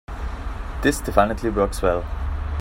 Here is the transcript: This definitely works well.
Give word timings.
This 0.81 0.99
definitely 0.99 1.51
works 1.51 1.83
well. 1.83 2.03